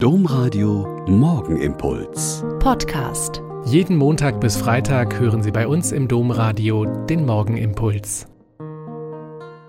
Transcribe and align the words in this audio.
Domradio 0.00 1.04
Morgenimpuls. 1.08 2.44
Podcast. 2.60 3.42
Jeden 3.64 3.96
Montag 3.96 4.40
bis 4.40 4.56
Freitag 4.56 5.18
hören 5.18 5.42
Sie 5.42 5.50
bei 5.50 5.66
uns 5.66 5.90
im 5.90 6.06
Domradio 6.06 6.84
den 7.06 7.26
Morgenimpuls. 7.26 8.28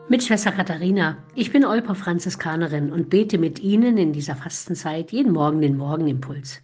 Mit 0.08 0.24
Schwester 0.24 0.52
Katharina. 0.52 1.18
Ich 1.34 1.52
bin 1.52 1.66
Olper 1.66 1.96
Franziskanerin 1.96 2.92
und 2.92 3.10
bete 3.10 3.40
mit 3.40 3.58
Ihnen 3.58 3.98
in 3.98 4.14
dieser 4.14 4.36
Fastenzeit 4.36 5.12
jeden 5.12 5.34
Morgen 5.34 5.62
den 5.62 5.78
Morgenimpuls. 5.78 6.62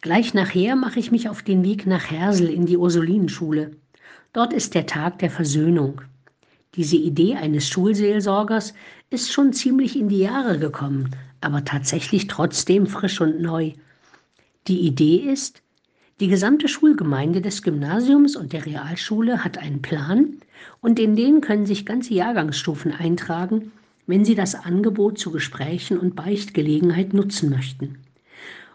Gleich 0.00 0.32
nachher 0.32 0.76
mache 0.76 1.00
ich 1.00 1.10
mich 1.10 1.28
auf 1.28 1.42
den 1.42 1.64
Weg 1.64 1.84
nach 1.84 2.12
Hersel 2.12 2.48
in 2.48 2.64
die 2.64 2.76
Ursulinenschule. 2.76 3.72
Dort 4.32 4.52
ist 4.52 4.76
der 4.76 4.86
Tag 4.86 5.18
der 5.18 5.30
Versöhnung. 5.30 6.00
Diese 6.76 6.96
Idee 6.96 7.34
eines 7.34 7.68
Schulseelsorgers 7.68 8.72
ist 9.10 9.32
schon 9.32 9.52
ziemlich 9.52 9.98
in 9.98 10.08
die 10.08 10.20
Jahre 10.20 10.60
gekommen, 10.60 11.10
aber 11.40 11.64
tatsächlich 11.64 12.26
trotzdem 12.26 12.86
frisch 12.86 13.20
und 13.20 13.40
neu. 13.40 13.72
Die 14.68 14.80
Idee 14.80 15.16
ist, 15.16 15.62
die 16.20 16.28
gesamte 16.28 16.68
Schulgemeinde 16.68 17.40
des 17.40 17.62
Gymnasiums 17.62 18.36
und 18.36 18.52
der 18.52 18.66
Realschule 18.66 19.42
hat 19.42 19.56
einen 19.56 19.80
Plan 19.80 20.36
und 20.82 20.98
in 20.98 21.16
den 21.16 21.40
können 21.40 21.64
sich 21.64 21.86
ganze 21.86 22.12
Jahrgangsstufen 22.12 22.92
eintragen, 22.92 23.72
wenn 24.06 24.24
sie 24.24 24.34
das 24.34 24.54
Angebot 24.54 25.18
zu 25.18 25.30
Gesprächen 25.30 25.98
und 25.98 26.16
Beichtgelegenheit 26.16 27.14
nutzen 27.14 27.48
möchten. 27.48 27.98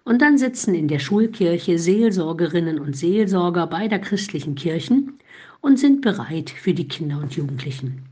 Und 0.03 0.21
dann 0.21 0.37
sitzen 0.37 0.73
in 0.73 0.87
der 0.87 0.99
Schulkirche 0.99 1.77
Seelsorgerinnen 1.77 2.79
und 2.79 2.95
Seelsorger 2.95 3.67
beider 3.67 3.99
christlichen 3.99 4.55
Kirchen 4.55 5.19
und 5.61 5.77
sind 5.77 6.01
bereit 6.01 6.49
für 6.49 6.73
die 6.73 6.87
Kinder 6.87 7.19
und 7.19 7.35
Jugendlichen. 7.35 8.03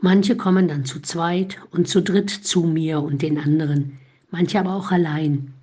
Manche 0.00 0.36
kommen 0.36 0.68
dann 0.68 0.84
zu 0.84 1.00
zweit 1.00 1.58
und 1.70 1.88
zu 1.88 2.02
dritt 2.02 2.30
zu 2.30 2.64
mir 2.64 3.00
und 3.00 3.22
den 3.22 3.38
anderen, 3.38 3.98
manche 4.30 4.58
aber 4.60 4.74
auch 4.74 4.90
allein, 4.90 5.54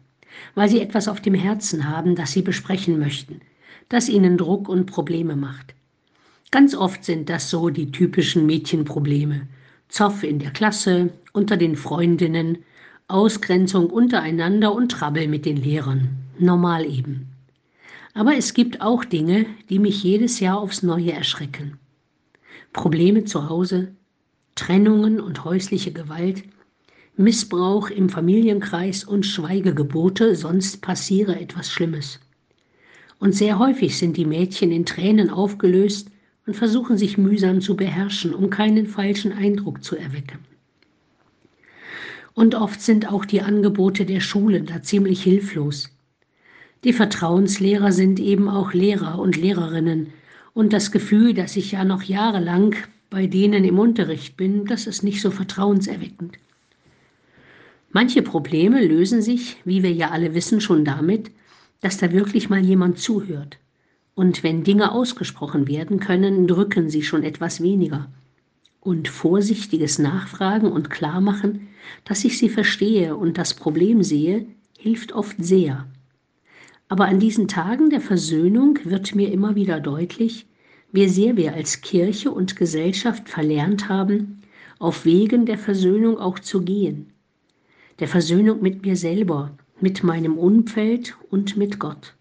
weil 0.56 0.70
sie 0.70 0.82
etwas 0.82 1.08
auf 1.08 1.22
dem 1.22 1.36
Herzen 1.36 1.88
haben, 1.88 2.16
das 2.16 2.32
sie 2.32 2.42
besprechen 2.42 3.00
möchten, 3.00 3.42
das 3.89 4.09
ihnen 4.09 4.38
Druck 4.38 4.70
und 4.70 4.88
Probleme 4.88 5.36
macht. 5.36 5.76
Ganz 6.52 6.76
oft 6.76 7.04
sind 7.04 7.30
das 7.30 7.50
so 7.50 7.70
die 7.70 7.92
typischen 7.92 8.45
Mädchenprobleme. 8.45 9.48
Zoff 9.88 10.23
in 10.23 10.39
der 10.39 10.52
Klasse, 10.52 11.09
unter 11.31 11.58
den 11.58 11.76
Freundinnen, 11.76 12.59
Ausgrenzung 13.08 13.89
untereinander 13.89 14.73
und 14.73 14.92
Trabbel 14.92 15.28
mit 15.28 15.45
den 15.45 15.58
Lehrern. 15.58 16.09
Normal 16.39 16.86
eben. 16.86 17.28
Aber 18.14 18.36
es 18.36 18.54
gibt 18.54 18.81
auch 18.81 19.04
Dinge, 19.04 19.45
die 19.70 19.80
mich 19.80 20.04
jedes 20.04 20.39
Jahr 20.39 20.59
aufs 20.59 20.84
Neue 20.84 21.11
erschrecken. 21.11 21.80
Probleme 22.72 23.23
zu 23.26 23.50
Hause, 23.50 23.94
Trennungen 24.56 25.20
und 25.20 25.44
häusliche 25.46 25.92
Gewalt, 25.92 26.44
Missbrauch 27.16 27.90
im 27.90 28.09
Familienkreis 28.09 29.04
und 29.04 29.26
Schweigegebote, 29.26 30.36
sonst 30.36 30.82
passiere 30.82 31.40
etwas 31.40 31.72
Schlimmes. 31.72 32.20
Und 33.20 33.36
sehr 33.36 33.60
häufig 33.60 33.98
sind 33.98 34.18
die 34.18 34.26
Mädchen 34.26 34.72
in 34.72 34.86
Tränen 34.86 35.30
aufgelöst 35.30 36.10
und 36.45 36.56
versuchen 36.56 36.98
sich 36.98 37.18
mühsam 37.18 37.62
zu 37.62 37.76
beherrschen, 37.76 38.34
um 38.34 38.50
keinen 38.50 38.88
falschen 38.88 39.32
Eindruck 39.32 39.84
zu 39.84 39.95
erwecken. 39.95 40.40
Und 42.34 42.56
oft 42.56 42.82
sind 42.82 43.12
auch 43.12 43.26
die 43.26 43.42
Angebote 43.42 44.06
der 44.06 44.20
Schulen 44.20 44.66
da 44.66 44.82
ziemlich 44.82 45.22
hilflos. 45.23 45.90
Die 46.84 46.94
Vertrauenslehrer 46.94 47.92
sind 47.92 48.20
eben 48.20 48.50
auch 48.50 48.73
Lehrer 48.73 49.20
und 49.20 49.38
Lehrerinnen 49.38 50.12
und 50.54 50.73
das 50.73 50.92
Gefühl, 50.92 51.34
dass 51.34 51.56
ich 51.56 51.72
ja 51.72 51.86
noch 51.86 52.04
jahrelang 52.04 52.76
bei 53.14 53.28
denen 53.28 53.64
im 53.64 53.78
Unterricht 53.78 54.38
bin, 54.38 54.66
das 54.66 54.88
ist 54.88 55.03
nicht 55.03 55.22
so 55.22 55.30
vertrauenserweckend. 55.30 56.39
Manche 57.92 58.23
Probleme 58.23 58.83
lösen 58.83 59.22
sich, 59.22 59.58
wie 59.66 59.83
wir 59.83 59.94
ja 59.94 60.09
alle 60.09 60.33
wissen, 60.33 60.59
schon 60.59 60.83
damit, 60.83 61.30
dass 61.80 62.00
da 62.00 62.11
wirklich 62.11 62.50
mal 62.50 62.66
jemand 62.66 62.97
zuhört. 62.97 63.59
Und 64.16 64.42
wenn 64.42 64.64
Dinge 64.64 64.92
ausgesprochen 64.92 65.67
werden 65.67 66.00
können, 66.00 66.47
drücken 66.47 66.89
sie 66.89 67.04
schon 67.04 67.21
etwas 67.21 67.61
weniger. 67.61 68.10
Und 68.80 69.08
vorsichtiges 69.08 69.99
Nachfragen 69.99 70.71
und 70.71 70.89
Klarmachen, 70.89 71.67
dass 72.05 72.26
ich 72.26 72.39
sie 72.39 72.49
verstehe 72.49 73.15
und 73.15 73.38
das 73.38 73.54
Problem 73.54 74.02
sehe, 74.02 74.48
hilft 74.76 75.14
oft 75.14 75.36
sehr. 75.38 75.86
Aber 76.88 77.05
an 77.05 77.20
diesen 77.20 77.48
Tagen 77.48 77.92
der 77.92 78.02
Versöhnung 78.02 78.80
wird 78.86 79.14
mir 79.14 79.32
immer 79.32 79.54
wieder 79.54 79.80
deutlich, 79.80 80.48
wie 80.93 81.09
sehr 81.09 81.36
wir 81.36 81.54
als 81.55 81.81
Kirche 81.81 82.31
und 82.31 82.55
Gesellschaft 82.55 83.27
verlernt 83.27 83.89
haben, 83.89 84.43
auf 84.77 85.05
Wegen 85.05 85.48
der 85.48 85.58
Versöhnung 85.58 86.20
auch 86.20 86.37
zu 86.37 86.61
gehen. 86.61 87.11
Der 87.99 88.08
Versöhnung 88.08 88.61
mit 88.61 88.83
mir 88.83 88.95
selber, 88.95 89.58
mit 89.82 90.03
meinem 90.03 90.37
Umfeld 90.37 91.17
und 91.32 91.58
mit 91.58 91.80
Gott. 91.80 92.14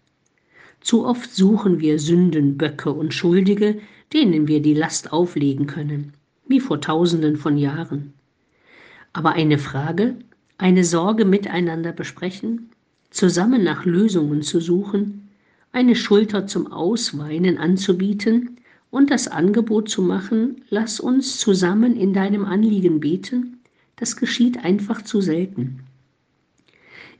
Zu 0.81 1.05
oft 1.05 1.33
suchen 1.33 1.79
wir 1.81 1.99
Sündenböcke 1.99 2.91
und 2.91 3.13
Schuldige, 3.13 3.77
denen 4.11 4.47
wir 4.47 4.61
die 4.61 4.73
Last 4.73 5.13
auflegen 5.13 5.67
können, 5.67 6.13
wie 6.47 6.59
vor 6.59 6.81
tausenden 6.81 7.37
von 7.37 7.57
Jahren. 7.57 8.13
Aber 9.13 9.33
eine 9.33 9.59
Frage, 9.59 10.15
eine 10.57 10.83
Sorge 10.83 11.25
miteinander 11.25 11.91
besprechen, 11.91 12.71
zusammen 13.11 13.63
nach 13.63 13.85
Lösungen 13.85 14.41
zu 14.41 14.59
suchen, 14.59 15.29
eine 15.71 15.95
Schulter 15.95 16.47
zum 16.47 16.71
Ausweinen 16.71 17.59
anzubieten, 17.59 18.57
und 18.93 19.09
das 19.09 19.27
Angebot 19.27 19.89
zu 19.89 20.03
machen, 20.03 20.61
lass 20.69 20.99
uns 20.99 21.39
zusammen 21.39 21.95
in 21.95 22.13
deinem 22.13 22.45
Anliegen 22.45 22.99
beten, 22.99 23.57
das 23.95 24.17
geschieht 24.17 24.63
einfach 24.63 25.01
zu 25.01 25.19
selten. 25.19 25.79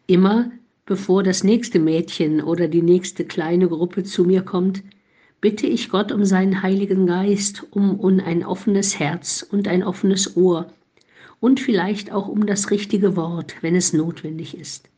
Immer 0.05 0.51
bevor 0.85 1.23
das 1.23 1.43
nächste 1.43 1.79
Mädchen 1.79 2.43
oder 2.43 2.67
die 2.67 2.83
nächste 2.83 3.25
kleine 3.25 3.69
Gruppe 3.69 4.03
zu 4.03 4.23
mir 4.23 4.43
kommt, 4.43 4.83
bitte 5.41 5.65
ich 5.65 5.89
Gott 5.89 6.11
um 6.11 6.25
seinen 6.25 6.61
Heiligen 6.61 7.07
Geist, 7.07 7.65
um, 7.71 7.99
um 7.99 8.19
ein 8.19 8.45
offenes 8.45 8.99
Herz 8.99 9.41
und 9.41 9.67
ein 9.67 9.81
offenes 9.81 10.37
Ohr 10.37 10.71
und 11.39 11.59
vielleicht 11.59 12.11
auch 12.11 12.27
um 12.27 12.45
das 12.45 12.69
richtige 12.69 13.15
Wort, 13.15 13.55
wenn 13.61 13.75
es 13.75 13.93
notwendig 13.93 14.55
ist. 14.55 14.89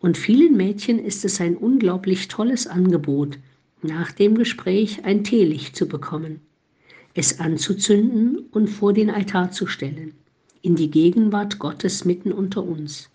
Und 0.00 0.18
vielen 0.18 0.56
Mädchen 0.56 0.98
ist 0.98 1.24
es 1.24 1.40
ein 1.40 1.56
unglaublich 1.56 2.26
tolles 2.26 2.66
Angebot, 2.66 3.38
nach 3.82 4.12
dem 4.12 4.36
Gespräch 4.36 5.04
ein 5.04 5.24
Teelicht 5.24 5.76
zu 5.76 5.86
bekommen, 5.86 6.40
es 7.14 7.40
anzuzünden 7.40 8.38
und 8.50 8.68
vor 8.68 8.92
den 8.92 9.10
Altar 9.10 9.50
zu 9.50 9.66
stellen, 9.66 10.14
in 10.62 10.76
die 10.76 10.90
Gegenwart 10.90 11.58
Gottes 11.58 12.04
mitten 12.04 12.32
unter 12.32 12.62
uns. 12.62 13.10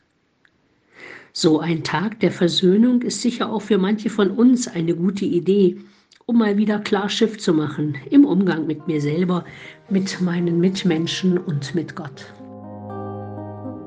So 1.34 1.60
ein 1.60 1.84
Tag 1.84 2.20
der 2.22 2.32
Versöhnung 2.32 3.02
ist 3.02 3.22
sicher 3.22 3.52
auch 3.52 3.62
für 3.62 3.78
manche 3.78 4.10
von 4.10 4.32
uns 4.32 4.68
eine 4.68 4.96
gute 4.96 5.26
Idee, 5.26 5.78
um 6.26 6.38
mal 6.38 6.58
wieder 6.58 6.80
klar 6.80 7.10
Schiff 7.10 7.38
zu 7.38 7.54
machen 7.54 7.98
im 8.10 8.26
Umgang 8.26 8.66
mit 8.66 8.88
mir 8.88 9.02
selber, 9.02 9.46
mit 9.90 10.22
meinen 10.22 10.60
Mitmenschen 10.60 11.38
und 11.38 11.76
mit 11.76 11.96
Gott. 11.96 12.34